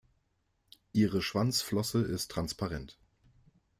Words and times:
Ihre 0.93 1.21
Schwanzflosse 1.21 2.01
ist 2.01 2.31
transparent. 2.31 2.97